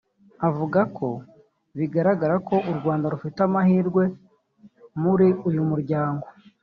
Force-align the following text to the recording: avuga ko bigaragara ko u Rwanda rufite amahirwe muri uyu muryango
avuga 0.47 0.79
ko 0.97 1.07
bigaragara 1.77 2.35
ko 2.47 2.55
u 2.71 2.73
Rwanda 2.77 3.05
rufite 3.13 3.39
amahirwe 3.47 4.03
muri 5.03 5.27
uyu 5.47 5.61
muryango 5.69 6.25